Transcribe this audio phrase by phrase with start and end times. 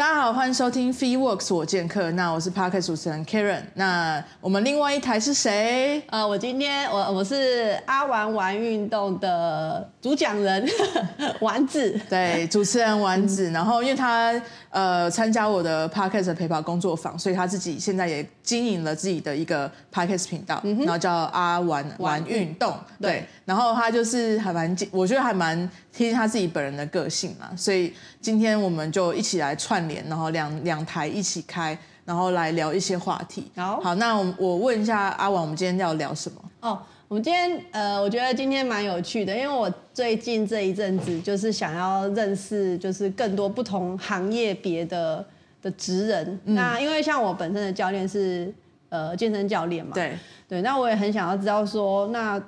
[0.00, 2.10] 大家好，欢迎收听 Fee Works 我健客。
[2.12, 3.60] 那我是 Parker 主持人 Karen。
[3.74, 6.02] 那我们另外一台是谁？
[6.08, 10.66] 呃，我今天我我是阿玩玩运动的主讲人
[11.42, 13.50] 丸子，对，主持人丸子。
[13.50, 14.32] 嗯、然后因为他
[14.70, 22.74] 呃参加我的 Podcast 的陪跑工作坊，所以他自己现在也经营了自己的一个 Podcast 频道，嗯、然后叫阿玩玩运动。
[23.00, 30.00] 对，对然后他就是还蛮，我觉得还蛮贴他自己本人的个性嘛，所以今天我们就一起来串联。
[30.08, 33.48] 然后两两台一起开，然后来聊一些话题。
[33.54, 36.42] 好，好，那我我问一下阿玩，我们今天要聊什么？
[36.60, 45.26] 哦，我们今天呃，我觉得今天蛮有趣的，因为我最近这一阵子就是想要认识，就是更多不同行业别的
[45.60, 46.40] 的职人。
[46.44, 48.54] 嗯、那因为像我本身的教练是
[48.90, 50.16] 呃健身教练嘛，对
[50.48, 52.40] 对，那我也很想要知道说，那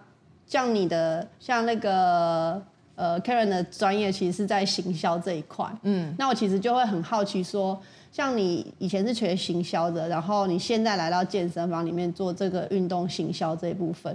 [0.47, 2.63] 像你的像那个。
[2.95, 5.67] 呃，Karen 的专业其实是在行销这一块。
[5.83, 7.81] 嗯，那我其实就会很好奇说，
[8.13, 14.15] 像你以前是学行销的，然后你现在来到健身房里面做这个运动行销这一部分，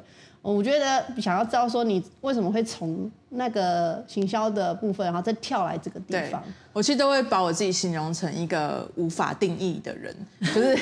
[0.54, 6.44] 我觉得想要知道说你为什么会从那个行销的部分，然后再跳来这个地方。
[6.74, 10.16] 我其实都会把我自己形容成一个无法定义的人，
[10.54, 10.78] 就是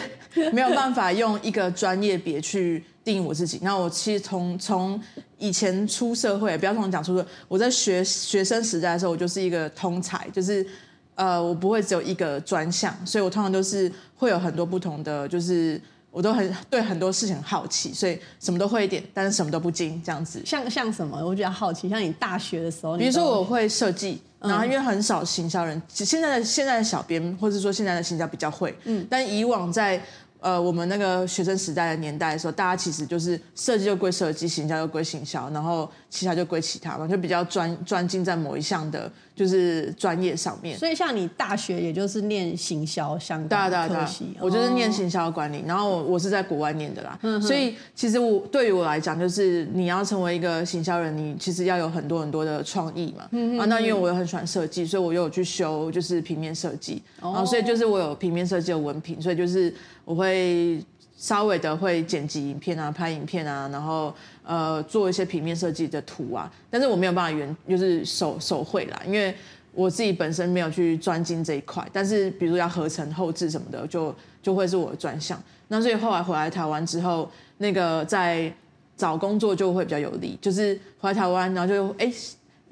[0.52, 2.84] 没有办法用一个专业别去。
[3.04, 3.60] 定义我自己。
[3.62, 5.00] 那我其实从从
[5.38, 10.66] 以前出社会，不要从讲出社会，我在学学生时代的时候，我就是一个通才，就是
[11.14, 15.80] 呃，我不会只有一个专项，所以我通常都是会有很多不同的，就是
[16.16, 20.42] 我都很对很多事情很好奇，所以什么都会一点，但是什么都不精这样子。
[20.46, 21.20] 像像什么？
[21.22, 30.02] 我比较好奇，像你大学的时候，比如说我会设计，然后因为很少行销人，现在的现在的小编或者说现在的行销比较会，嗯，但以往在。
[30.42, 40.78] 呃，我们那个学生时代的年代的时候，大家其实就是设计就归设计，行销就归行销，然后其他就归其他嘛，就比较专专精在某一项的，就是专业上面。
[40.80, 47.20] 所以像你大学也就是念行销相关的科系，我就是念行销管理，然后我我是在国外念的啦。
[47.22, 53.28] 嗯，所以其实我对于我来讲，就是你要成为一个行销人，你其实要有很多很多的创意嘛。
[53.32, 59.74] 嗯啊，那因为我又很喜欢设计，所以我又有去修就是平面设计，然后所以就是我有平面设计的文凭，所以就是。
[60.06, 60.80] 我会
[61.26, 64.14] 稍微的会剪辑影片啊，拍影片啊，然后
[64.44, 69.34] 呃做一些平面设计的图啊，但是我没有办法原就是手手绘啦，因为
[69.74, 71.84] 我自己本身没有去专精这一块。
[71.92, 74.14] 但是比如要合成、后置什么的，就
[74.44, 75.42] 就会是我的专项。
[75.70, 78.54] 那所以后来回来台湾之后，那个在
[78.96, 82.14] 找工作就会比较有利，就是回来台湾，然后就哎，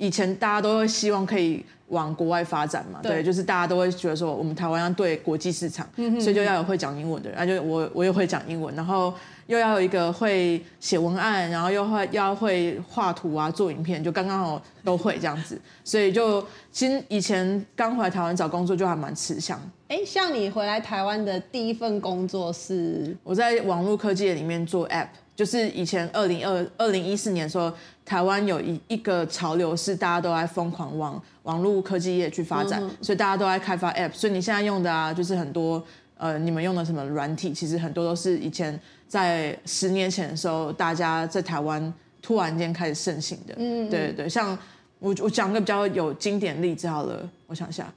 [0.06, 1.64] 以前大家都会希望可以。
[1.90, 9.14] 往国外发展嘛，对，对，就是大家都会觉得说，我们台湾要对国际市场，嗯、哼所以就要有会讲英文的人，那就我我又会讲英文，然后
[9.46, 19.62] 又要有一个会写文案，然后又会要会画图啊，做影片，就刚刚好都会这样子，所以就其实以前刚回来台湾找工作就还蛮吃香。
[19.90, 23.16] 哎，像你回来台湾的第一份工作是？
[23.24, 25.10] 我在网络科技里面做 App。
[25.36, 27.74] 就是以前二零二二零一四年的时候，
[28.06, 34.14] 台湾有一一个潮流是大家都在疯狂往网络科技业去发展，嗯、所以大家都在开发 App。
[34.14, 35.84] 所以你现在用的啊，就是很多
[36.18, 43.56] 呃，你们用的什么软体，其实很多都是以前在十年前的时候，大家在台湾突然间开始盛行的。
[43.58, 44.58] 嗯，对对对，像
[45.00, 47.92] 我我讲个比较有经典例子好了，我想一下，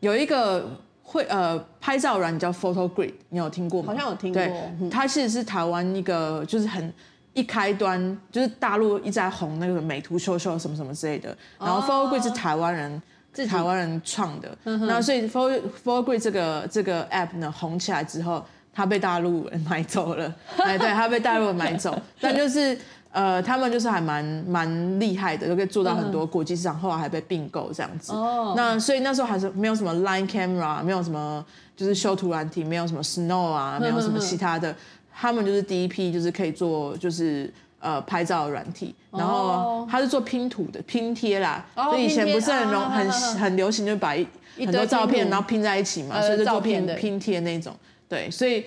[0.00, 0.68] 有一个。
[1.10, 3.86] 会呃，拍照软叫 PhotoGrid，你有听过吗？
[3.90, 4.42] 好像有听过。
[4.42, 6.92] 对，它其实是台湾一个，就是很
[7.32, 11.34] 一开端，就是大陆一直在红那个美图秀秀什么什么之类的。
[11.58, 13.02] 然后 PhotoGrid 是台湾人，
[13.34, 14.54] 是、哦、台湾人创的。
[14.64, 18.44] 那所以 Photo PhotoGrid 这个这个 app 呢红起来之后，
[18.78, 20.32] 它被大陆人买走了。
[20.58, 22.78] 哎，对，他被大陆人买走，但就是。
[23.10, 28.12] 呃，他们就是还蛮蛮厉害的，就可以做到很多国际市场，后来还被并购这样子。
[28.12, 28.52] 哦。
[28.54, 31.44] 那所以那时候还是没有什么 Line Camera，没有什么
[31.74, 34.76] 就是修图软体，没有什么 Snow 啊，没有什么其他的。
[35.12, 37.50] 他们就是第一批，就是可以做就是
[37.80, 38.94] 呃拍照软体。
[39.10, 41.64] 然后他是做拼图的拼贴啦。
[41.76, 41.84] 哦。
[41.84, 44.24] 所以以前不是很容很很流行，就把一
[44.58, 47.74] 很多照片然后拼在一起嘛，所以就做拼拼贴那种。
[48.08, 48.64] 对，所以。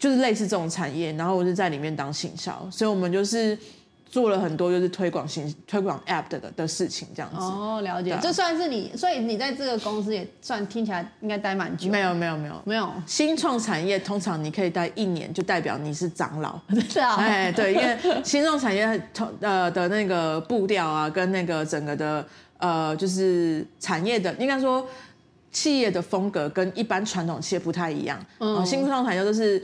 [0.00, 3.54] 就是类似这种产业，然后我就在里面当行销，所以我们就是
[4.10, 7.36] 做了很多就是推广行推广 App 的的事情这样子。
[7.36, 11.90] 哦，了解，这算是你，所以你在这个公司也算听起来应该待蛮久。
[11.90, 16.58] 没有没有没有没有，新创产业通常你可以待一年，就代表你是长老。
[16.88, 24.88] 是啊，哎对，因为新创产业同呃的那个步调啊，跟那个整个的呃，就是产业的，应该说
[25.50, 28.18] 企业的风格跟一般传统企业不太一样。
[28.38, 29.62] 嗯，新创团队都是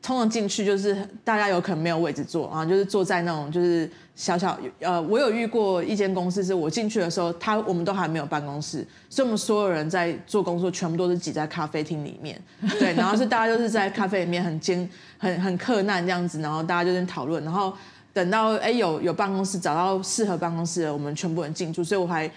[0.00, 3.90] 通常进去就是大家有可能没有位置坐啊，就是坐在那种就是。
[4.14, 12.38] 小小呃，我有遇过一间公司，是我进去的时候，他我们都还没有办公室，所以我们所有人在做工作，全部都是挤在咖啡厅里面，
[12.78, 14.86] 对，然后是大家就是在咖啡里面很艰
[15.16, 17.72] 很很克难这样子，然后大家就在讨论，然后
[18.12, 22.30] 等到哎有有办公室找到适合办公室的，我们全部人进驻，所以我还。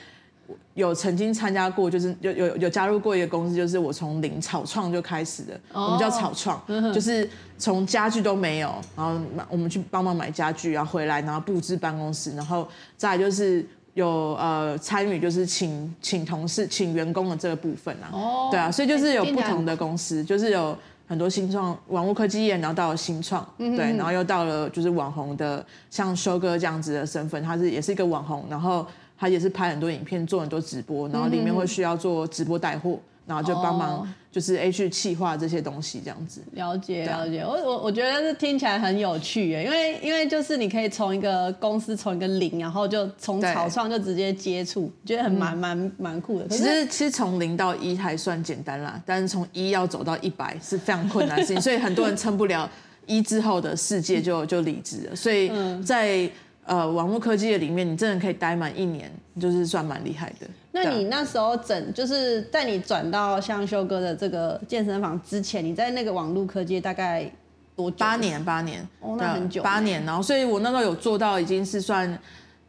[0.74, 6.62] 有曾经参加过，就是有有有加入过一个公司，就是我从零草创就开始的，我们叫草创，
[6.94, 7.28] 就是
[7.58, 9.18] 从家具都没有，然后
[9.50, 18.12] 我们去帮忙买家具，然后回来，然后布置办公室，然后再来就是有呃参与，就是请请同事、请员工的这个部分啊，
[18.52, 20.78] 对啊，所以就是有不同的公司，就是有
[21.08, 28.86] 很多新创网络科技业，然后到了新创，对，然后又到了就是网红的，像修哥这样子的身份，他是也是一个网红，然后。
[29.18, 36.42] 他也是拍很多影片，做很多直播，然后里面会需要做直播带货，然后就帮忙就是 A 去企划这些东西这样子。
[36.52, 46.48] 了解了解，我我我觉得是听起来很有趣耶，因为因为就是你可以从一个公司从一个零，然后就从草创就直接接触，觉得很蛮蛮蛮酷的。
[46.50, 52.70] 其实其实从零到一还算简单啦，但是从一要走到一百是非常困难的事情， 所以很多人撑不了
[53.06, 55.50] 一之后的世界就就离职了，所以
[55.82, 56.30] 在。
[56.66, 60.48] 呃，网络科技的里面，你真的可以待满一年，就是算蛮厉害的。
[60.72, 67.32] 那你那时候整，就是在你转到像修哥的这个健身房之前，你在那个网络科技大概
[67.76, 67.98] 多久？
[68.00, 68.82] 八年，八年。
[69.00, 69.62] 哦，那很久。
[69.62, 72.18] 八年，然后所以我那时候有做到已经是算，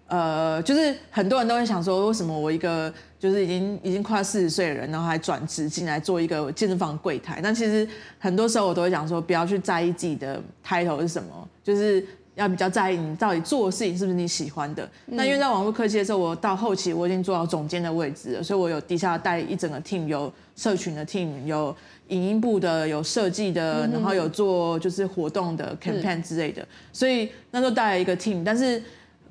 [0.09, 7.41] 呃，就是很多人都会想说，为什么我一个就是已经已经快四十岁的人，然后还转职进来做一个健身房柜台？
[7.43, 7.89] 但其实
[8.19, 12.07] 很多时候我都会讲说，不要去在意自己的 title 是什么，就是。
[12.37, 14.89] 要比较在意你到底做的事情是不是你喜欢的。
[15.07, 21.75] 那因为在网络科技的时候，我到后期我已经做到总监的位置了，所以我有底下带一整个 team，有社群的 team，有
[22.09, 26.67] 影音部的，有设计的，然后有做就是活动的 campaign 之类的。
[26.93, 28.83] 所以那时候带了一个 team，但是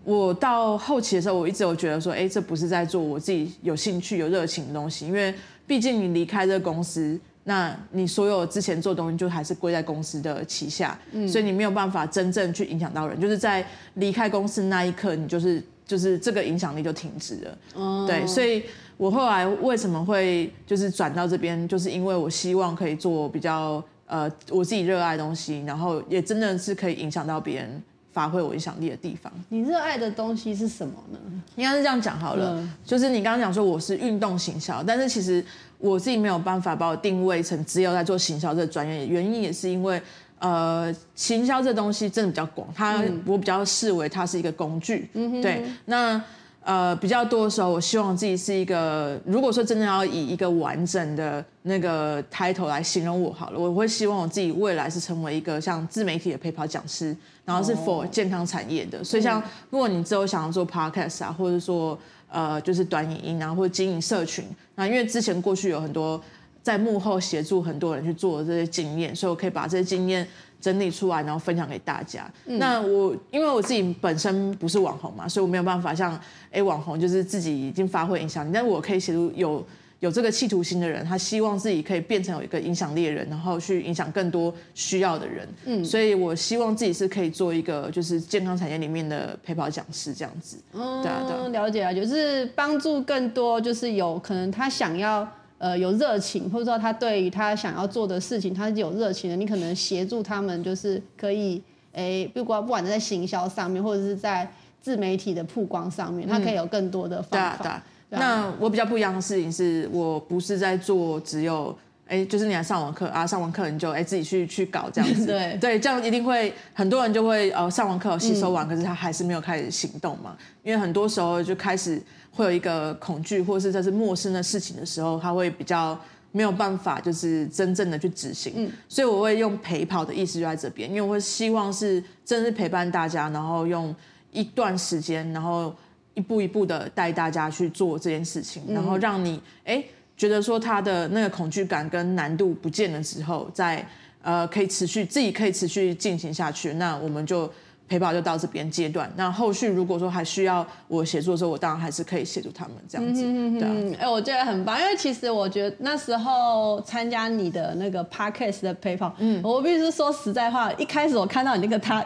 [0.03, 5.31] 我到后期的时候，我一直有觉得说，哎，这不是在做我自己有兴趣、有热情的东西，因为
[5.67, 7.19] 毕竟你离开这个公司。
[7.47, 13.63] 那你所有之前做的东西就还是归在公司的旗下，嗯，所以你没有办法真正去影响到人，就是在
[13.93, 17.57] 离开公司那一刻，你就是就是这个影响力就停止了。
[17.75, 18.63] 哦，对，所以
[18.97, 29.31] 我后来为什么会就是转到这边，就是因为我希望可以做比较呃我自己热爱的东西，然后也真的是可以影响到别人，发挥我影响力的地方。
[29.49, 31.19] 你热爱的东西是什么呢？
[31.57, 35.45] 应该是这样讲好了，嗯，就是你刚刚讲说我是运动行销，但是其实。
[35.77, 40.01] 我自己没有办法把我定位成只有在做行销这个专业，原因也是因为，
[40.39, 45.63] 呃，行销这东西真的比较广，它我比较视为它是一个工具，嗯、对。
[45.85, 46.21] 那
[46.65, 57.15] 呃比较多的时候，我希望自己是一个，如果说真的要以一个完整的那个 title 来形容我好了，我会希望我自己未来是成为一个像自媒体的陪跑讲师，
[57.45, 59.01] 然后是 for 健康产业的。
[59.01, 61.97] 所以像如果你之后想要做 podcast 啊，或者说。
[62.27, 64.43] 呃，就是短影音，然后或者经营社群。
[64.73, 66.19] 那因为之前过去有很多
[66.61, 70.27] 在幕后协助很多人去做的这些经验，所以我可以把这些经验
[70.65, 72.27] 整理出来，然后分享给大家。
[72.47, 76.19] 嗯、那我因为我自己本身不是网红嘛，所以我没有办法像
[76.51, 79.63] 哎网红就是自己已经发挥影响力，但是我可以协助有。
[80.01, 85.47] 有这个企图心的人，他希望自己可以变成有一个影响力的人，然后去影响更多需要的人。
[85.65, 90.57] 嗯，所以我希望自己是可以做一个就是健康产业里面的陪跑讲师这样子。
[90.73, 95.27] 嗯，对啊，对啊，了解啊，就是帮助更多，就是有可能他想要
[95.65, 101.59] 呃有热情，或者说他对于他想要做的事情他是有热情的，你可能协助他们，就是可以
[101.91, 104.47] 哎，不管不管在行销上面，或者是在
[104.79, 107.55] 自媒体的曝光上面，他可以有更多的方法。
[107.55, 108.21] 嗯，对啊，对啊。
[108.21, 111.75] 那我比较不一样的事情是，我不是在做只有
[112.07, 115.57] 哎，就是你来上完课啊，上完课你就哎自己去去搞这样子， 对。
[115.59, 125.99] 对，这样一定会很多人就会呃上完课吸收完，可是他还是没有开始行动嘛，因为很多时候就开始会有一个恐惧，或是这是陌生的事情的时候，他会比较
[126.31, 133.93] 没有办法就是真正的去执行，嗯，所以我会用陪跑的意思就在这边，因为我会希望是真的是陪伴大家，然后用
[134.31, 135.73] 一段时间，然后。
[136.17, 139.83] 一步一步的带大家去做这件事情，然后让你哎
[140.17, 143.85] 觉得说他的那个恐惧感跟难度不见了之后，再
[144.21, 147.51] 呃可以持续自己可以持续进行下去，那我们就
[147.87, 149.11] 陪跑就到这边阶段。
[149.15, 153.21] 那后续如果说还需要我协助的时候，我当然还是可以协助他们这样子。
[153.23, 162.05] 嗯嗯哎，我觉得很棒，因为其实我觉得那时候参加你的那个 podcast 的陪跑，嗯，我必须说实在话，一开始我看到你那个他。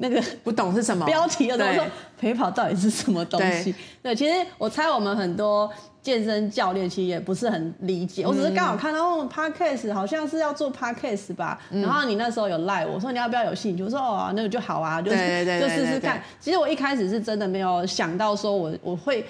[0.00, 1.84] 那个不懂是什么标题的时候说
[2.18, 3.74] 陪跑到底是什么东西？
[4.02, 5.70] 对，其实我猜我们很多
[6.02, 8.24] 健身教练其实也不是很理解。
[8.24, 13.82] 嗯、我只是刚好看到 podcast 好像是要做 podcast 吧，嗯、然后你那时候有赖我说你要不要有兴趣？
[13.82, 16.22] 我说哦，那个就好啊，就是就试试看。
[16.40, 19.24] 其实我一开始是真的没有想到说我我会。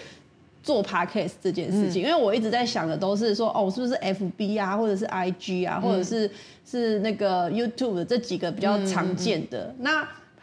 [0.63, 6.29] 做 podcast 这件事情，嗯、因为我一直在想的都是说，哦，是不是 FB 啊，或者是 IG 啊，嗯、或者是
[6.69, 9.73] 是那个 YouTube 的这几个比较常见的。
[9.79, 9.85] 嗯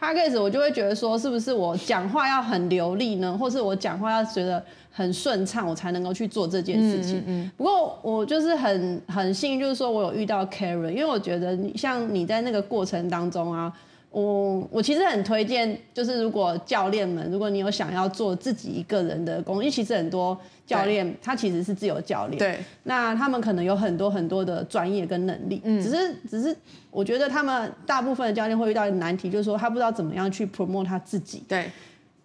[0.00, 7.18] 那 podcast 我就会觉得说，是不是我讲话要很流利呢，或是我讲话要觉得很顺畅，我才能够去做这件事情。
[7.18, 13.72] 嗯嗯嗯、不过我就是很很幸运，就是说我有遇到 Karen，因为我觉得你像你在那个过程当中啊。
[14.14, 26.56] 我我其实很推荐，就是如果教练们，如果你有想要做自己一个人的工，因为其实很多教练他其实是自由教练，对，那他们可能有很多很多的专业跟能力，嗯，只是只是
[26.92, 31.68] 我觉得他们大部分的教练会遇到一个难题，就是说他不知道怎么样去 promote 他自己，对。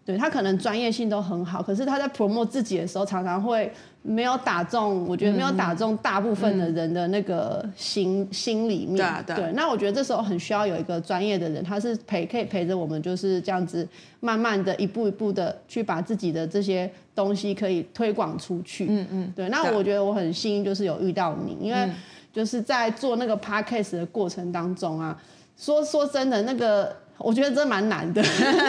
[0.09, 8.95] 对，他可能专业性都很好，可是他在 promote 自己的时候，常常会没有打中，我觉得没有打中大部分的人的那个心、嗯、心里面。
[8.95, 13.87] 对、啊、对，对，那我觉得这时候很需要有一个专业的人，他是陪可以陪着我们，就是这样子
[14.19, 18.87] 慢慢的一步一步的去把自己的这些东西可以推广出去。
[18.89, 19.47] 嗯嗯，对。
[19.49, 21.87] 那我觉得我很幸运，就是有遇到你，因为
[22.33, 25.15] 就是在做那个 podcast 的过程当中啊，
[25.55, 26.95] 说说真的那个。
[27.19, 28.21] 我觉得真蛮难的，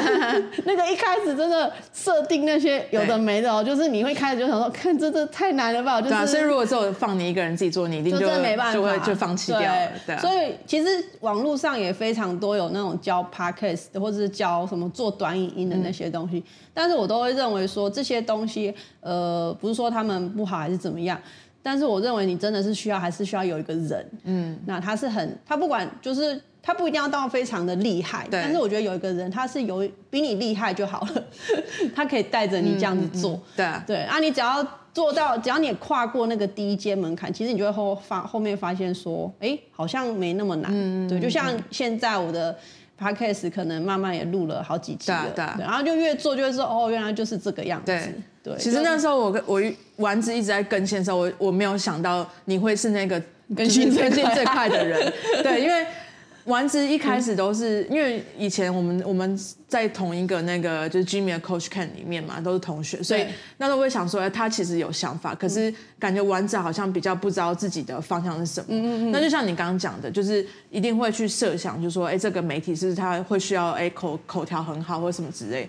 [0.66, 6.00] 那个一开始真的设定那些有的没的哦，就是你会开始就想说，看这这太难了吧？
[6.00, 9.88] 就是、对、啊，所以如果只有放你一个人自己做，你一定就，没办法，就会就放弃掉了。
[10.04, 10.88] 对，所以其实
[11.21, 21.16] 网络上也非常多有那种教 podcast 或者是教什么做短影音的那些东西，嗯、但是我都会认为说这些东西，呃，不是说他们不好还是怎么样，
[21.62, 26.40] 但是我认为你真的是需要还是需要有一个人，嗯，那他是很他不管就是。
[26.62, 28.40] 他不一定要到非常的厉害，对。
[28.42, 31.24] 但是我觉得有一个人，他是有比你厉害就好了，
[31.96, 33.66] 他可以带着你这样子做，嗯嗯、对。
[33.66, 42.54] 啊，对啊，你只要做到，只要你跨过那个第一阶门槛，其实你就会后发后面发现说，哎、欸，好像没那么难，嗯、对，就像现在我的
[43.00, 49.62] podcast 可能慢慢也录了好几期了，对，对，然后就越做就会说，哦，原来就是这个样子，对，对其实那时候我我
[49.96, 53.22] 丸子一直在更新的时候，我我没有想到你会是那个
[53.56, 55.12] 更新最近最快的人，
[55.42, 55.86] 对，因为。
[56.50, 59.38] 丸子一开始都是、嗯、因为以前我们我们
[59.69, 63.25] 在同一个那个就是 Jimmy 的 Coach Camp 里面嘛，都是同学，所以
[63.59, 68.66] 那时候想说，他其实有想法，可是感觉丸子好像比较不知道自己的方向是什么。
[68.71, 75.66] 嗯嗯，那就像你刚刚讲的，就是一定会去设想，就是说，哎，这个媒体是他会需要哎口口条很好或什么之类。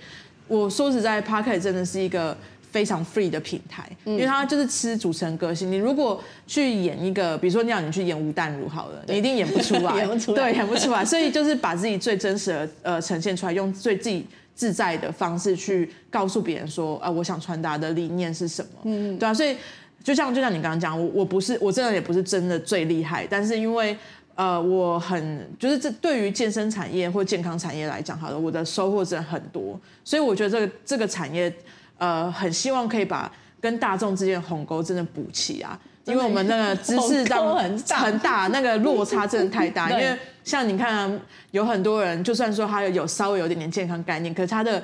[0.48, 2.36] 我说实在，Podcast 真的是一个。
[2.72, 5.70] 非常 free 的平台，因为它就是吃主持人个性。
[5.70, 11.04] 你如果去演一个，比如说你要你去演吴淡如好了，你一定演不出来， 演不出来，对，演不出来。
[11.04, 14.26] 所以就是把自己最真实的呃呈现出来，用最自己
[14.56, 18.70] 自在的方式去告诉别人说，啊，我想传达的理念是什么？
[18.86, 19.34] 嗯，对啊。
[19.34, 19.58] 所以
[20.02, 23.98] 就像就像你刚刚讲，我我不是我真的也不是真的最厉害，但是因为
[24.36, 31.54] 呃我很就是这对于健身产业或健康产业来讲，好了，我的收获真的很多，所以我觉得这个这个产业。
[32.02, 39.88] 呃，很希望可以把跟大众之间的鸿沟真的补齐啊，因为我们那个知识量很大，很大，那个落差真的太大。
[39.94, 41.20] 因为像你看啊，
[41.52, 44.82] 有很多人，就算说他有稍微有点点健康概念，可是他的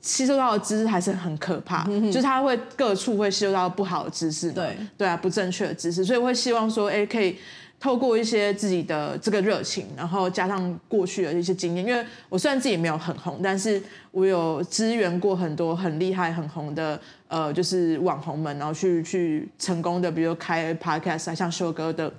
[0.00, 7.38] 吸收到的知识还是很可怕，嗯、就是他会各处会吸收到不好的知识，对对啊，不正确的知识，所以会希望说，哎，可以。
[7.80, 22.12] 透过一些自己的这个热情，然后加上过去的一些经验，因为我虽然自己没有很红，但是我有支援过很多很厉害、很红的呃，就是网红们，然后去去成功的，比如开 podcast 啊，像修哥的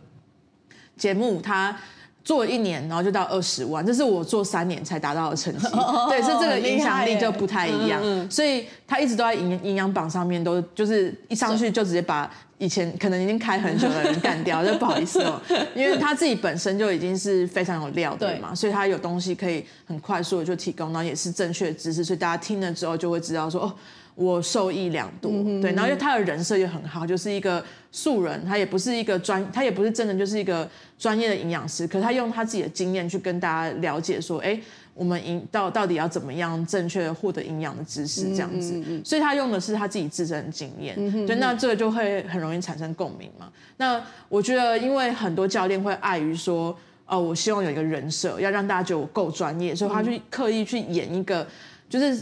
[0.97, 1.77] 节目，他。
[2.23, 5.67] 做一年，然后就到二十万，这是我做三年才达到的成绩。
[5.67, 8.01] Oh, 对，所以这个影响力就不太一样。
[8.29, 15.41] 所以他一直都在营营养榜上面，都就是一上去就直接把以前可能已经开很久的人干掉， 就不好意思哦。
[15.73, 23.73] 因为他自己本身就已经是非常有料的嘛，所以他有东西可以很快速的就提供，然后也是正确的知识，所以大家听了之后就会知道说哦。
[24.19, 34.59] 我受益良多，嗯、对，然后因为他的人设也很好，就是一个素人，他也不是一个专，他也不是真的就是一个专业的营养师，可是他用他自己的经验去跟大家了解说，哎，
[34.93, 43.49] 我们营到到底要怎么样正确的获得营养的知识这样子，所以他用的是他自己自身的经验，嗯、对，那这个就会很容易产生共鸣嘛。
[43.77, 51.47] 那我觉得，因为很多教练会碍于说，哦，我希望有一个人设，要让大家觉得我够专业，所以他去刻意去演一个
[51.87, 52.21] 就是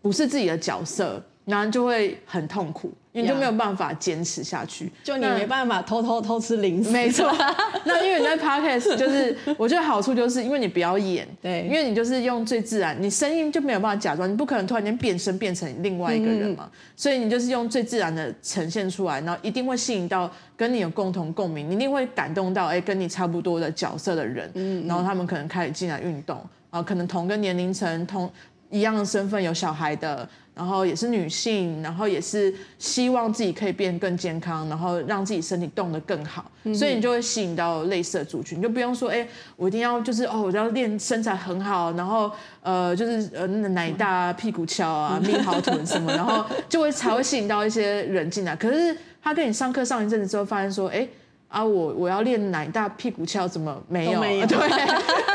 [0.00, 1.22] 不是自己的角色。
[1.44, 2.92] 然后就会很痛苦。
[3.16, 6.90] 你就没有办法坚持下去，就你没办法偷偷偷吃零食。
[6.90, 7.32] 没错，
[7.86, 28.28] 那因为你在 podcast 就是，我觉得好处就是因为你不要演，对，因为你就是用最自然，你声音就没有办法假装，你不可能突然间变身变成另外一个人嘛，嗯、所以你就是用最自然的呈现出来，然后一定会吸引到跟你有共同共鸣，你一定会感动到哎跟你差不多的角色的人，嗯，然后他们可能开始进来运动，啊可能同个年龄层同
[28.70, 30.28] 一样的身份有小孩的。
[30.56, 42.30] 然后也是女性，然后也是希望自己可以变更健康，然后让自己身体动得更好，嗯、所以你就会吸引到类似的族群，你就不用说，哎，我一定要就是哦，我要练身材很好，然后
[42.62, 48.54] 呃，就是呃奶大屁股翘啊，蜜桃臀什么，然后就会才会吸引到一些人进来。
[48.54, 51.04] 可是他跟你上课上一阵子之后，发现说，哎
[51.48, 54.20] 啊，我我要练奶大屁股翘，怎么没有？
[54.20, 54.58] 没有 对，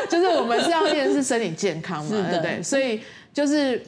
[0.10, 2.64] 就是我们是要练的是身体健康嘛，对不对？
[2.64, 3.02] 所以
[3.40, 3.82] 就是。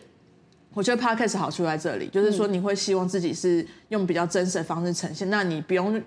[0.73, 6.01] 我觉得 Podcast 好处在这里，就是说你会希望自己是用比较真实的方式呈现，那你不用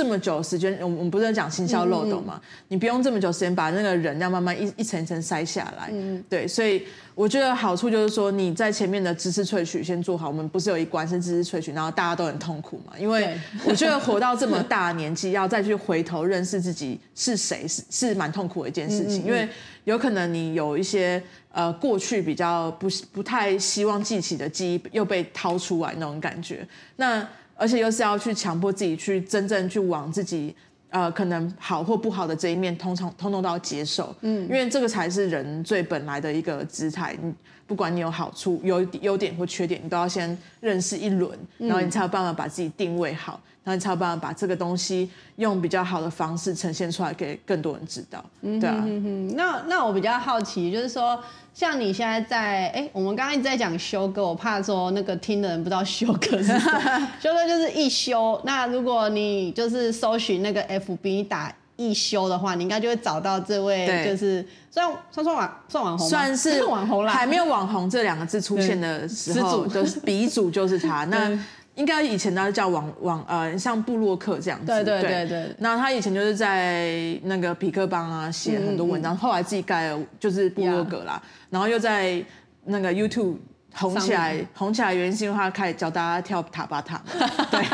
[0.00, 5.92] 这么久的时间，我们我们不是在讲行销漏斗嘛，你不用这么久时间把那个人要慢慢一一层一层筛下来，
[6.26, 6.82] 对，所以
[7.14, 19.46] 我觉得好处就是说你在前面的知识萃取先做好，我们不是有一关是知识萃取，然后大家都很痛苦嘛，因为我觉得活到这么大年纪，要再去回头认识自己是谁，是是蛮痛苦的一件事情，因为
[19.84, 21.22] 有可能你有一些。
[21.52, 26.64] 呃，过去比较不不太希望记起的记忆又被掏出来那种感觉，
[26.94, 27.26] 那
[27.60, 30.54] 而且又是要去强迫自己去真正去往自己
[30.88, 37.14] 呃可能好或不好的这一面，通常通通都要接受，嗯，因为这个才是人最本来的一个姿态。
[37.22, 37.32] 你
[37.66, 43.38] 不管你有好处、有优点或缺点，你都要先认识一轮，然后你才有办法把自己定位好。
[43.62, 48.24] 然后你才有办法把这个东西用比较好的方式呈现出来，给更多人知道。
[48.40, 56.58] 对啊，嗯、哼哼那那我比较好奇，就是说，像你现在在，哎、欸，我们刚刚一直在讲修哥，我怕说那个听的人不知道修哥是谁。
[57.20, 58.40] 修哥就是一修。
[58.44, 67.12] 那如果你就是搜寻那个 FB 打一修的话，你应该就会找到这位，就是算算算网算网红，算是 网红啦。
[67.12, 71.04] 还没有网红这两个字出现的时候，的鼻祖就是他。
[71.10, 71.38] 那。
[71.80, 74.66] 应该以前都叫网网呃，像布洛克这样子。
[74.66, 75.54] 对对对对。
[75.58, 82.22] 那他以前就是在那个匹克邦啊写很多文章，嗯嗯、后来自己盖了就是布洛格啦，然后又在
[82.64, 83.36] 那个 YouTube。
[83.72, 87.00] 红起来，红起来原因是因为他开始教大家跳塔巴塔。
[87.50, 87.64] 对，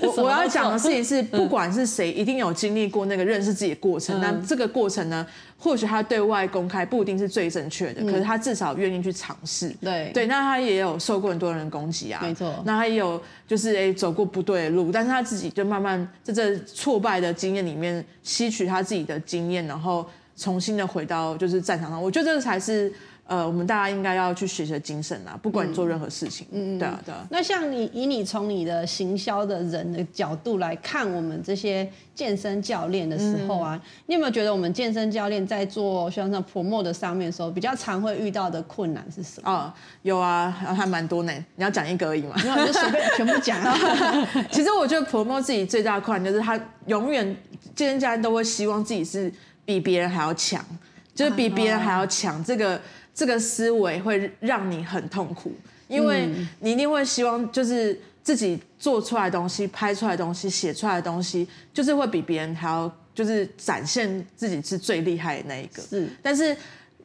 [0.06, 4.20] 我我要讲的事情是，不管是谁，一定有经历过那个认识自己的过程。
[4.20, 5.26] 那这个过程呢，
[5.58, 9.70] 或许他对外公开不一定是最正确的，可是他至少愿意去尝试。
[9.80, 12.54] 对对，那他也有受过很多人攻击啊，没错。
[12.64, 22.00] 那他也有就是哎走过不对的路，但是他自己就慢慢在这挫败的经验里面吸取他自己的经验，然后重新的回到就是战场上。
[22.00, 22.92] 我觉得这个才是。
[23.28, 27.26] 呃，我们大家应该要去学习精神啊，不管你做任何事情，嗯，对啊，对啊。
[27.28, 39.50] 那像你以你从你的行销的人的角度来看，我们这些健身教练的时候啊，嗯、你有没有觉得我们健身教练在做像像 promote 的上面的时候，比较常会遇到的困难是什么？
[39.50, 41.32] 哦，有啊，还蛮多呢。
[41.56, 43.76] 你要讲一个而已嘛，然后你就随便 全部讲啊。
[44.52, 47.36] 其实我觉得 promote 自己最大的困难就是他永远
[47.74, 49.32] 健身教练都会希望自己是
[49.64, 50.64] 比别人还要强，
[51.12, 52.80] 就是比别人还要强这个。
[53.16, 55.50] 这个思维会让你很痛苦，
[55.88, 56.28] 因为
[56.60, 65.82] 你一定会希望就是自己做出来的东西、拍出来的东西、写出来的东西，就是会比别人还要就是展现自己是最厉害的那一个。
[65.82, 66.56] 是，但是。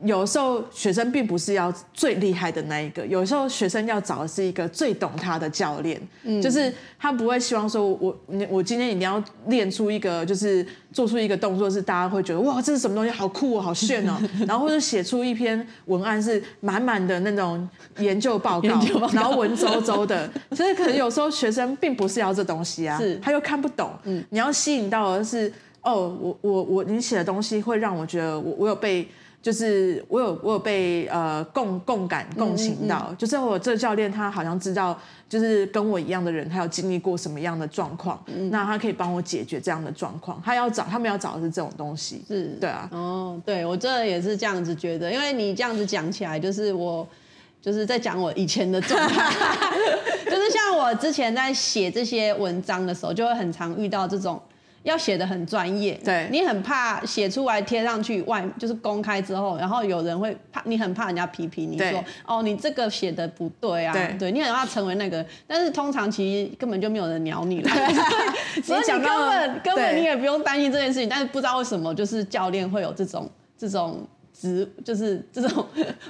[0.04, 8.18] 有时候学生并不是要最厉害的那一个，有时候学生要找的是一个最懂他的教练，嗯，就是他不会希望说我
[8.50, 19.14] 我今天一定要练出一个，就是做出一个动作是大家会觉得哇，这是什么东西，好酷哦，好炫哦， 然后或者写出一篇文案是满满的那种研究报告，报告。
[19.14, 23.16] 然后文绉绉的，所以可能有时候学生并不是要这东西啊，是。
[23.18, 29.08] 他又看不懂，嗯，你要吸引到的是哦，我我我你写的东西会让我觉得我我有被。
[29.42, 34.96] 就是我有我有被呃共共感共情到，嗯嗯、就是我这教练他好像知道，
[35.28, 40.40] 就是跟我一样的人，他有经历过什么样的状况，嗯、那他可以帮我解决这样的状况。
[40.46, 42.88] 他要找他们要找的是这种东西，是对啊。
[42.92, 47.08] 哦，对我这也是这样子觉得，因为你这样子讲起来，就是我
[47.62, 49.32] 就是在讲我以前的状态，
[50.26, 54.40] 就是像我之前在写这些文章的时候，就会很常遇到这种。
[54.84, 67.70] 要写的很专业，对，你很怕写出来贴上去外就是公开之后，然后有人会怕，你很怕人家批评你说，哦，你这个写的不对啊，对，对，你很怕成为那个，但是通常其实根本就没有人鸟你了，
[68.64, 75.64] 所以你根本根本你也不用担心这件事情，但是不知道为什么就是教练会有这种这种植，就是这种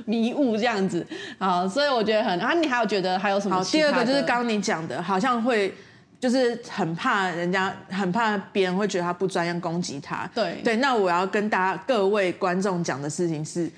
[0.05, 1.05] 迷雾这样子。
[1.37, 3.57] 好，所以我觉得很，啊，你还有觉得还有什么？
[3.57, 5.73] 好，第二个就是刚刚你讲的，好像会
[6.21, 10.29] 就是很怕人家，很怕别人会觉得他不专业攻击他。
[10.33, 13.69] 对对，那我要跟大家各位观众讲的事情是。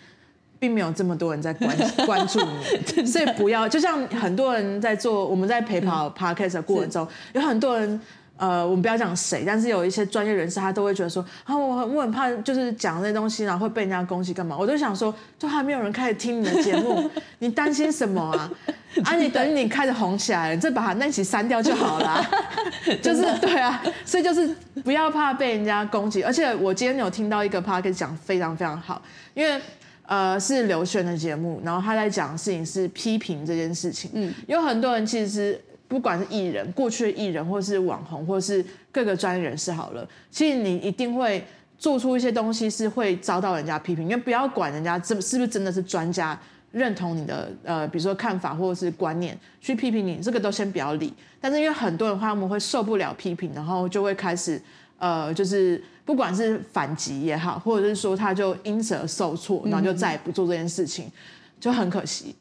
[0.59, 1.77] 并没有这么多人在关
[2.07, 7.99] 关注你，所以不要就像很多人在做，我们在陪跑 podcast 的过程中，有很多人，
[8.43, 14.57] 呃，我们不要讲谁，但是有一些专业人士，他都会觉得说，啊，我很我很怕，就是讲这些东西，然后会被人家攻击干嘛？
[14.57, 18.51] 我就想说，就还没有人开始听你的节目，你担心什么啊？
[19.05, 22.21] 啊，你等你开始红起来了，你再把他那期删掉就好了。
[23.01, 24.53] 就是对啊，所以就是
[24.83, 26.21] 不要怕被人家攻击。
[26.21, 29.01] 而且我今天有听到一个 podcast 讲非常非常好，
[29.33, 29.61] 因为。
[30.05, 34.11] 呃，是刘轩的节目，然后他在讲的事情是批评这件事情。
[34.13, 35.59] 嗯，有很多人其实
[35.93, 41.45] 不管是艺人，过去的艺人，或是网红，或是各个专业人士，好了，其实你一定会
[41.77, 44.05] 做出一些东西是会遭到人家批评。
[44.05, 46.35] 因为不要管人家这是不是真的是专家
[46.71, 51.13] 认同你的呃，比如说看法或者是观念去批评你，这个都先不要理。
[51.39, 54.59] 但是因为很多人的话，他们会受不了批评，然后就会开始
[54.97, 55.79] 呃，就是。
[56.05, 61.09] 不管是反击也好，或者是说他就因此而受挫，然后就再也不做这件事情，
[61.61, 62.35] 就很可惜。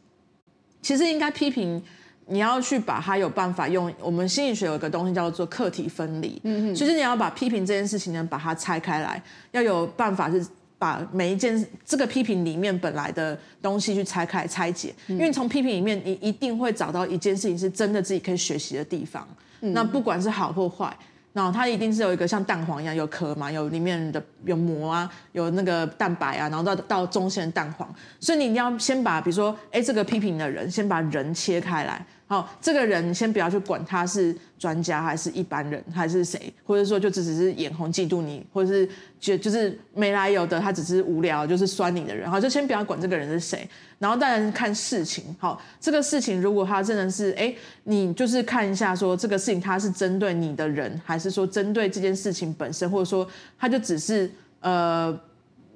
[0.82, 1.80] 其实应该批评，
[2.26, 3.92] 你要去把它有办法用。
[4.00, 10.46] 我们心理学有一个东西叫做课题分离，嗯，其实你要把批评这件事情呢，把它拆开来，要有办法是
[10.78, 19.26] 把每一件这个批评里面本来的东西去拆开拆解，因为从批评里面你一定会找到一件事情是真的自己可以学习的地方，
[19.60, 20.96] 那不管是好或坏。
[21.32, 27.88] 然后它一定是有一个像蛋黄一样有壳嘛，有里面的有膜啊，有那个蛋白啊，然后到到中线蛋黄，
[28.20, 32.04] 所以你一定要先把，比如说，哎，这个批评的人，先把人切开来。
[32.32, 38.88] 好，这个人先不要去管他是专家还是一般人还是谁，或者说就只只是眼红嫉妒你，或者是
[39.20, 43.68] 觉就是没来由的，他只是无聊就是酸你的人，好，就先不要管这个人是谁，
[43.98, 55.14] 然后当然看事情，好，这个事情如果他真的是哎，你就是看一下说这个事情他是针对你的人，还是说针对这件事情本身，或者说他就只是呃，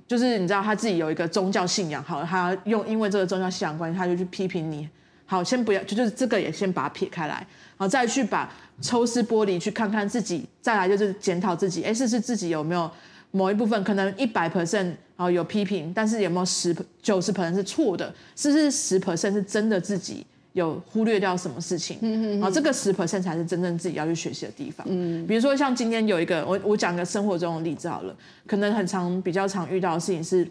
[0.08, 4.88] 就是你知道他自己有一个宗教信仰，好，他用因为这个宗教信仰关系，他就去批评你。
[5.26, 7.44] 好，先不要，就就是这个也先把它撇开来，
[7.76, 8.48] 好，再去把
[8.80, 12.88] 抽丝剥离，去看看自己，再来就是检讨自己，哎，是是自己有没有
[13.32, 21.98] 某一部分可能一百 percent 啊有批评，但是有没有十九十 percent 是错的，是不是十 percent 是真的自己有忽略掉什么事情？
[22.02, 24.86] 嗯嗯，好，这个十 percent 才是真正自己要去学习的地方。
[24.88, 30.48] 嗯，比如说像今天有一个，我我讲个生活中的例子好了，可能很常比较常遇到的事情是，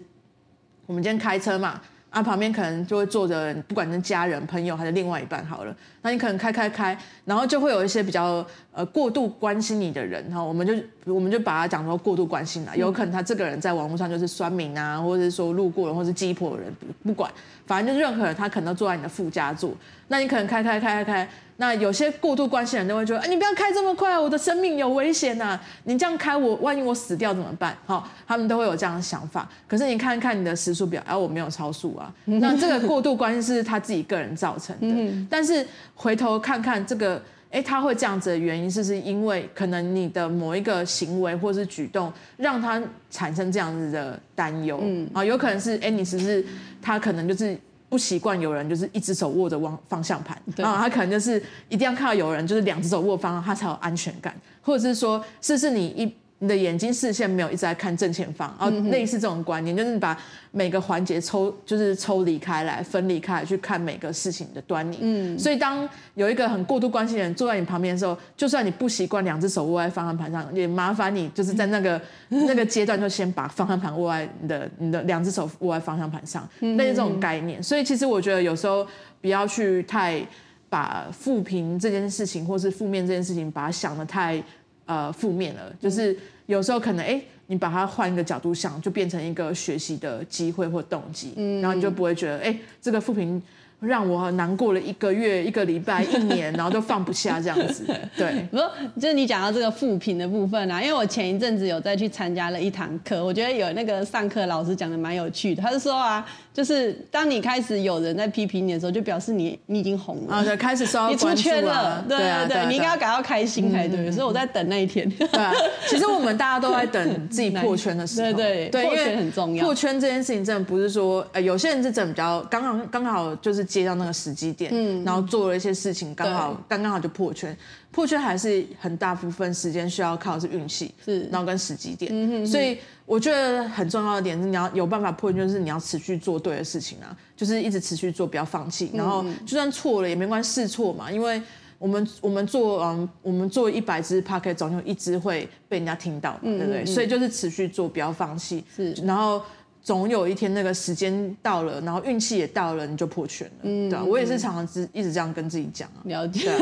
[0.86, 1.82] 我们今天开车嘛。
[2.16, 16.74] 啊，旁边可能就会坐着，不管是家人、朋友还是另外一半，好了，那你可能开开开，然后就会有一些比较呃过度关心你的人，哈，我们就我们就把他讲说过度关心了，有可能他这个人在网络上就是酸民啊，或者是说路过人，或是鸡婆人，
[17.04, 17.30] 不管，
[17.68, 19.74] 反正就是任何人，他可能都坐在你的副驾座，
[20.08, 21.30] 那你可能开开开开开。
[21.58, 25.58] 那有些过度关心的人都会觉得，哎，你不要开这么快，我的生命有危险呐！
[25.86, 27.74] 你这样开我，我万一我死掉怎么办？
[27.86, 29.50] 好，他们都会有这样的想法。
[29.66, 32.14] 可是你看看你的时速表，哎，我没有超速啊。
[32.26, 35.28] 那这个过度关心是他自己个人造成的。
[35.30, 44.82] 但是回头看看这个，哎，他会这样子的原因，是不是因为可能你的某一个行为或是举动，让他产生这样子的担忧？
[44.84, 46.46] 嗯，啊，有可能是，哎，你只是
[46.82, 47.58] 他可能就是。
[47.90, 56.16] 不习惯有人就是一只手握着方方向盘，然后他可能就是一定要看到有人就是两只手握方向，他才有安全感，或者是说，是不是你一。
[56.40, 60.18] 你的眼睛视线没有一直在看正前方，然后类似这种观念，就是把
[60.52, 64.98] 每个环节抽，就是抽离开来，分离开来去看每个事情的端倪。
[65.00, 77.64] 嗯，所以当有一个很过度关心的人坐在你旁边的时候，就算你不习惯两只手握在方向盘上，也麻烦你就是在那个 那个阶段就先把方向盘握在你的你的两只手握在方向盘上，类似这种概念。
[77.64, 78.86] 所以其实我觉得有时候
[79.22, 80.22] 不要去太
[80.68, 84.44] 把负评这件事情，或是负面这件事情，把它想的太。
[84.86, 93.42] 呃，负面了，就是有时候可能，哎，你把它换一个角度想，就变成一个学习的机会或动机，嗯，然后你就不会觉得，哎，这个负评。
[93.82, 97.86] 让我难过了一个月、一个礼拜、一年，然后都放不下这样子。
[98.18, 98.58] 对，不，
[99.00, 105.62] 就是你讲到这个负评的部分啊，因为我前一阵子有再去参加了一堂课，我觉得有那个上课老师讲的蛮有趣的。
[105.62, 114.10] 他是说啊，就是当你开始有人在批评你的时候，就表示你你已经红了，啊，对，开始受到 关注了，你出圈了，对对对，对，你应该要感到开心才对。
[114.10, 115.08] 所以我在等那一天。
[115.12, 115.54] 对啊，
[115.88, 118.32] 其实我们大家都在等 自己破圈的时候。
[118.32, 119.66] 对对，破圈很重要。
[119.66, 123.66] 破圈这件事情真的不是说，呃，有些人是真的比较刚刚刚好就是。
[123.66, 127.58] 接到那个时机点，嗯，然后做了一些事情，刚好刚刚好就破圈。
[127.96, 132.12] 破圈还是很大部分时间需要靠的是运气，是，然后跟时机点。
[132.14, 138.92] 嗯哼哼，所以我觉得很重要的点是，你要有办法破圈，就是你要持续做对的事情啊，就是一直持续做，不要放弃。
[138.94, 141.42] 然后就算错了也没关系，试错嘛，因为
[141.80, 146.86] 我们我们做嗯，我们做一百支 Podcast 总有一支会被人家听到嘛，对不对？
[146.86, 148.62] 所以就是持续做，不要放弃。
[148.76, 149.42] 是，然后。
[149.86, 156.02] 总有一天那个时间到了，然后运气也到了，你就破圈了，嗯、对、啊、我也是常常一直这样跟自己讲啊。
[156.06, 156.50] 了解。
[156.50, 156.58] 啊、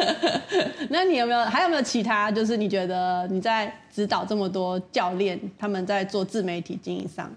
[0.88, 2.32] 那你有没有还有没有其他？
[2.32, 7.30] 就是你觉得你在指导这么多教练，他们在做自媒体经营上？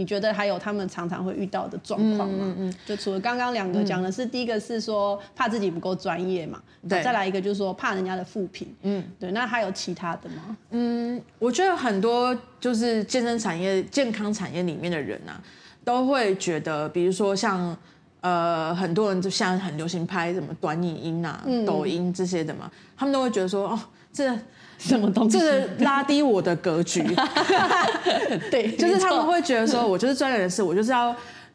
[0.00, 2.46] 你觉得还有他们常常会遇到的状况吗？
[2.46, 6.58] 嗯嗯，嗯就除了刚刚两个讲的是，第一个是说怕自己不够专业嘛，
[6.88, 10.56] 对，再来一个就是说怕人家的负评，嗯，对，那还有其他的吗？
[10.70, 15.38] 嗯，我觉得很多就是健身产业、健康产业里面的人啊，
[15.84, 17.76] 都会觉得，比如说像
[18.22, 23.78] 呃很多人就现在很流行拍什么短影音啊、嗯、抖音这些的嘛，他们都会觉得说哦
[24.10, 24.34] 这。
[24.80, 25.38] 什么东西？
[25.38, 27.02] 就是拉低我的格局。
[28.50, 31.14] 对，就是他们会觉得说，我就是专业人士，我就是要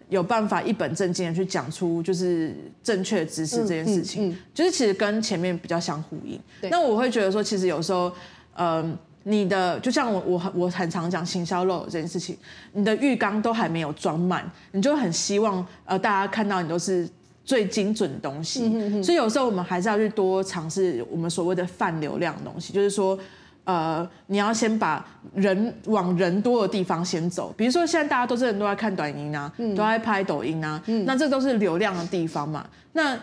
[0.09, 6.39] 有办法一本正经的去讲出就是正确的知识这件事情，嗯嗯嗯、就是其实跟前面比较相呼应。
[6.69, 8.11] 那我会觉得说，其实有时候，
[8.53, 12.38] 嗯、呃，你的就像我我我很常讲行销漏斗这件事情，
[12.73, 17.09] 你的浴缸都还没有装满，你就很希望呃大家看到你都是。
[17.45, 23.17] 最精准的东西，所以有时候我们还是要去多尝试我们所谓的泛流量的东西，就是说，
[23.65, 25.05] 呃，你要先把
[25.36, 27.53] 人往人多的地方先走。
[27.55, 32.65] 比如说现在大家都是人都在看短音啊，嗯、都在拍抖音啊，嗯、那这都是流量的地方嘛。
[32.93, 33.15] 那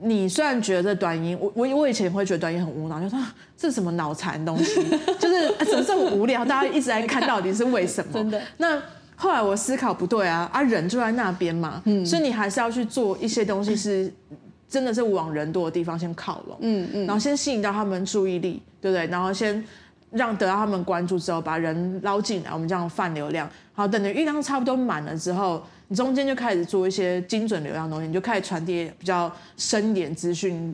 [0.00, 3.16] 你虽然觉得这短音，我我我以前会觉得短音很无脑，就说
[3.56, 4.82] 这是什么脑残东西，
[5.20, 8.12] 就是怎么这么无聊，大家一直在看到底是为什么？
[8.18, 8.82] 真的那。
[9.20, 14.10] 后来我思考不对啊，啊人就在那边嘛，嗯、所以你还是要去做一些东西，是
[14.68, 19.08] 真的是往人多的地方先靠拢，嗯嗯，然后先吸引到他们注意力，对不对？
[19.08, 19.62] 然后先
[20.12, 23.50] 让得到他们关注之后，把人捞进来，我们这样泛流量。
[23.72, 30.72] 好，等你浴缸差不多满了之后，你中间就开始做一些精准流量的东西，你就开始传递比较深一点资讯，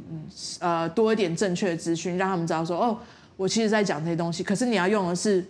[0.58, 2.98] 呃，多一点正确的资讯，让他们知道说，哦，
[3.38, 4.44] 我其实在讲这些东西。
[4.44, 5.42] 可是你要用的是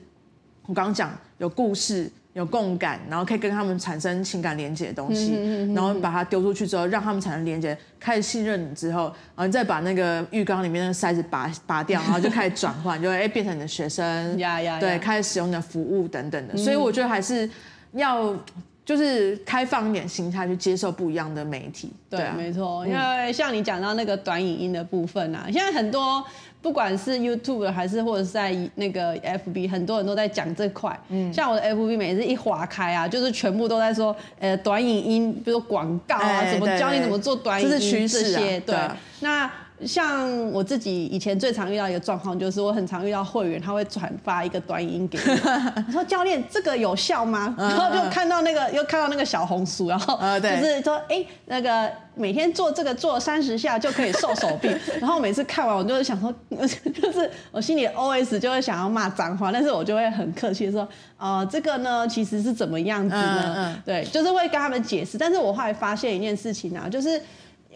[0.66, 2.08] 我刚刚讲有故事。
[2.34, 5.34] 有共感，然后可以跟他们产生情感连接的东西，
[5.72, 16.54] 然后把它丢出去之后，让他们产生连接，开始信任你之后，然后你再把那个浴缸里面的塞子拔拔掉， 然后就开始转换，就哎变成你的学生，呀呀，对，开始使用你的服务等等的。
[16.54, 17.48] 嗯、所以我觉得还是
[17.92, 18.36] 要
[18.84, 21.92] 就是开放一点心态去接受不一样的媒体。
[22.10, 26.24] 对，对啊、没错，因为像你讲到那个短影音的部分啊，现在很多。
[26.64, 30.98] 不管是 YouTube 还是或者是在那个 FB，很多人都在讲这块。
[31.10, 38.58] 嗯，像我的 FB 每次一划开啊，就是全部都在说，呃，短影音，比如说广告啊，怎么教你怎么做短影音这些。
[38.60, 38.74] 对，
[39.20, 39.50] 那。
[39.84, 47.54] 像我自己以前最常遇到一个状况，就是我很常遇到会员，他会转发一个短影音给我， 我说教练这个有效吗？
[47.58, 54.68] 然后就看到那个又看到那个小红书，然后就是说哎、欸、那个每天做这个做三十下就可以瘦手臂，
[55.00, 56.32] 然后每次看完我就会想说，
[56.94, 63.76] 就是我心里 OS 就会想要骂脏话，但是我就会很客气的说，呃这个呢其实是怎么样子呢？
[63.84, 65.18] 对，就是会跟他们解释。
[65.18, 67.20] 但是我后来发现一件事情啊，就是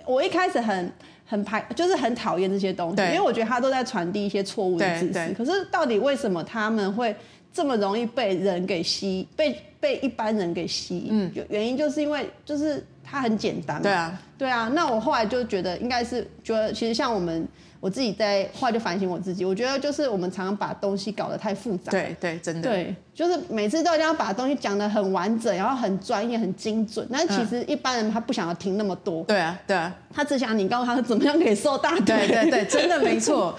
[0.06, 0.92] 我一开始很。
[1.28, 5.34] 很排，就是很讨厌这些东西，因为我觉得他都在传递一些错误的知识。
[5.36, 7.14] 可是到底为什么他们会
[7.52, 11.08] 这么容易被人给吸，被被一般人给吸引？
[11.10, 13.82] 嗯，原因就是因为就是它很简单嘛。
[13.82, 14.72] 对啊，对啊。
[14.74, 17.46] 那我后来就觉得应该是觉得，其实像我们。
[17.80, 21.92] 我自己在后来就反省我自己，我觉得就是我们常常把东西搞得太复杂。
[21.92, 22.68] 对对，真的。
[22.68, 27.06] 对，就是每次都一定要把东西讲得很完整，然后很专业、很精准。
[27.10, 29.22] 但其实一般人他不想要听那么多。
[29.24, 29.94] 对啊，对啊。
[30.12, 32.00] 他只想你告诉他怎么样可以瘦大腿。
[32.04, 33.56] 对对对，真的 没错。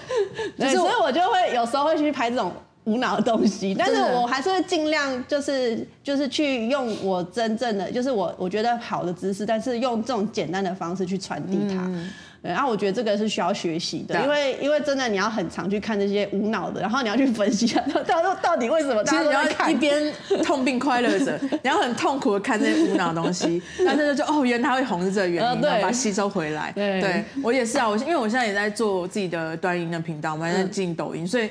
[0.58, 2.52] 就是所以我就会有时候会去拍这种
[2.84, 11.86] 无脑的东西，但是我还是会尽量就是就是去用我真正的就是我我觉得好的知识，但是用这种简单的方式去传递它。
[11.86, 12.10] 嗯
[12.42, 19.46] 对，然后我觉得这个是需要学习的，因为因为真的你要很常去看这些无脑的，然后你要去分析它到到到底为什么大家都在看。
[19.46, 26.72] 其实你要一边痛并快乐着，你要很痛苦的看这些无脑的东西，但是就哦，原来它会红是这个原因，呃、然后把它吸收回来。
[26.72, 31.50] 对，对我也是啊，我因为我现在也在做自己的端音的频道，我还在进抖音，嗯、所以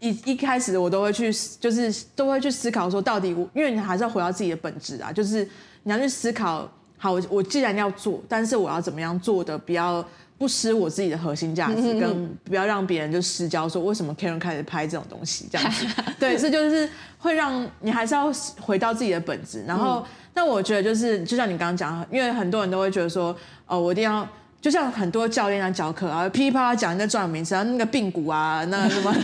[0.00, 5.48] 一一开始我都会去，就是都会去思考说，到底我，因为你还是要回到自己的本质啊，就是
[5.84, 6.68] 你要去思考，
[6.98, 10.04] 好，我我既然要做，但是我要怎么样做的比较。
[10.36, 15.86] 不失我自己的核心价值，跟不要让别人就失焦，说为什么 Karen 开始拍这种东西这样子，
[16.18, 19.64] 对，这就是会让你还是要回到自己的本质。
[19.66, 23.34] 然后，那、嗯、我觉得就是，就像你刚刚讲，因为很多人都会觉得说，
[23.66, 24.28] 哦，我一定要
[24.64, 29.14] 就像很多教练在教课啊，噼里啪啦讲人家专有名词，然后那个髌骨啊，那个 什么，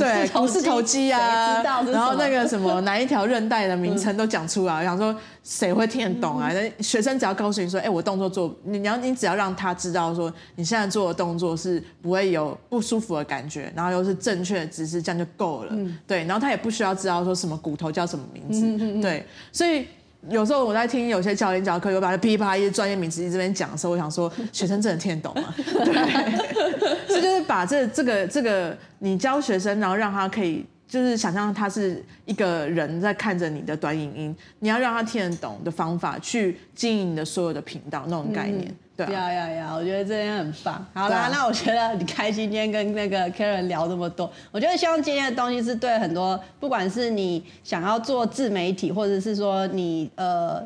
[0.00, 6.50] 对，股四头肌啊，然后那个什么哪一条韧带的名称都讲出来，我想说谁会听得懂啊？
[6.54, 15.72] 那、嗯、学生只要告诉你说，哎、欸，我动作做，你要你只要让他知道说，你现在做的动作是不会有不舒服的感觉，然后又是正确的姿势，这样就够了。
[15.72, 19.02] 嗯、对，然后他也不需要知道说什么骨头叫什么名字。
[19.02, 19.86] 对，所以。
[20.30, 25.52] 有时候我在听有些教练教课，有把他噼里啪啦一些专业名词一直这边讲的时候，我想说， 学生真的听得懂吗？
[25.56, 38.68] 对，这就是把这这个这个你教学生，然后让他可以就是想象他是一个人在看着你的短影音，你要让他听得懂的方法去经营你的所有的频道那种概念。
[38.68, 39.74] 嗯对、啊，呀呀呀！
[39.74, 40.86] 我觉得这边很棒。
[40.92, 44.30] 好啦，啊、那我觉得很开心，今天跟那个 Karen 聊这么多。
[44.50, 50.62] 我觉得希望今天的东西是对很多，不管是你想要做自媒体，或者是说你呃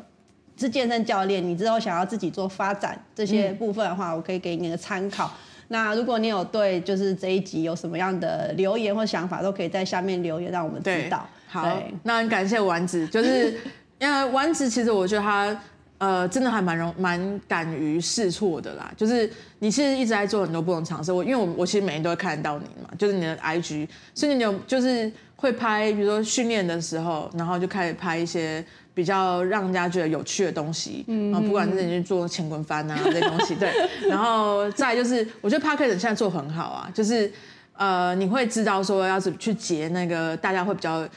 [0.57, 5.31] 是健身教练，你之后想要自己做发展这些部分的话，嗯、我可以给你一个参考。
[5.69, 11.27] 那如果你有对就是这一集有什么样的留言或想法，都可以在下面留言，让我们知道。
[11.47, 13.57] 好，那很感谢丸子，就是
[13.99, 15.59] 因为丸子其实我觉得他。
[15.99, 18.93] 呃，真的还蛮容蛮敢于试错的啦。
[18.95, 19.27] 就是
[19.57, 21.11] 你其实一直在做很多不同尝试。
[21.11, 28.63] 我因为我我其实每天都会看得到你嘛，就是你的 IG，所以你有就是会拍，比如说训练的时候，然后就开始拍一些
[28.97, 31.05] 比较让人家觉得有趣的东西。
[31.07, 33.71] 嗯，然后不管是你去做前滚翻啊这些东西，对。
[34.09, 37.31] 然后再就是，我觉得 Podcast 现在做很好啊，就是。
[37.77, 41.07] 呃，你会知道说要怎么去截那个大家会比较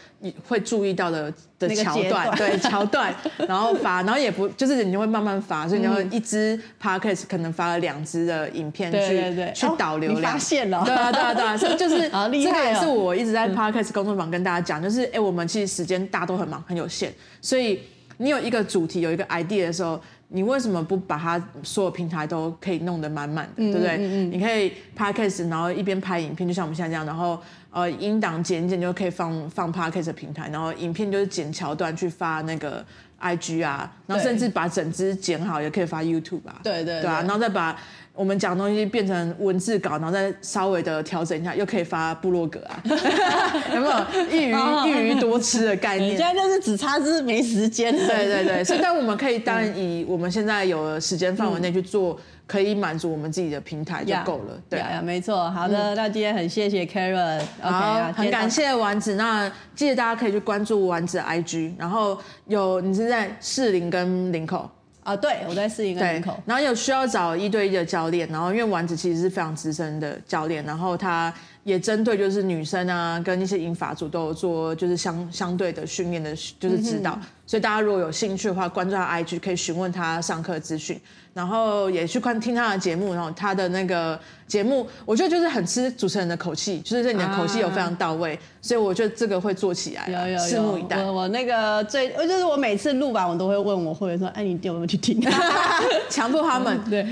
[0.47, 3.15] 会注意到的的桥段，对桥段，
[3.49, 17.81] 然后发，然后也不就是你就会慢慢发，所以你会一支 podcast 可能发了两支的影片去去导流量，哦、发现了，对啊对啊对啊，所以 就是这个也是我一直在 podcast 工作坊跟大家讲，就是哎，我们其实时间大家都很忙很有限，所以
[18.19, 20.01] 你有一个主题有一个 idea 的时候。
[20.33, 23.97] 你为什么不把它所有平台都可以弄得满满的，嗯、对不对？
[23.97, 27.41] 嗯嗯、你可以 podcast，然后一边拍影片，就像我们现在这样，然后
[27.71, 32.85] 呃音档剪剪就可以放放 podcast 的平台，然后影片就是剪桥段去发那个
[33.21, 37.77] IG 啊，然后甚至把整支剪好也可以发 YouTube 啊，对对对，对啊，然后再把。
[38.15, 42.83] 我们讲东西变成文字稿，然后再稍微的调整一下，又可以发部落格啊，
[43.75, 44.55] 有没有一鱼
[44.87, 46.17] 一鱼多吃的概念？
[46.19, 47.97] 现在就是只差是没时间。
[47.97, 54.61] 对对对，所以但我们可以 当然以我们现在有的时间范围内去做，可以满足我们自己的平台就够了。
[54.69, 55.51] 对呀，没错。
[55.51, 59.15] 好的，那今天很谢谢 Karen，好，很感谢丸子。
[59.15, 62.19] 那记得大家可以去关注丸子 IG，然后
[62.49, 64.69] 有你是在士林跟林口。
[65.11, 71.33] 啊，对，我在试一个门口，然后有需要找一对一的教练，然后因为丸子其实是非常资深的教练，然后他
[71.65, 77.19] 也针对就是女生啊，跟一些银发组都有做就是相相对的训练的，就是指导。
[77.21, 80.97] 嗯所以大家如果有兴趣的话，关注他 IG 可以询问他上课资讯，
[81.35, 90.97] 然后也去看听他的节目，然后他的那个节目，我觉得就是很吃主持人的口气，就是你的口气有非常到位，啊、所以我觉得这个会做起来，有有有，拭目以待。
[91.03, 95.21] 我我那个最，就是我每次录完我都会问我会员说，哎，你有没有去听？
[96.09, 97.03] 强迫他们，对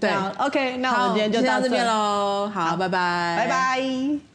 [0.00, 0.10] 对。
[0.38, 4.33] OK，那我们今天就到这边喽，好，拜拜，拜拜。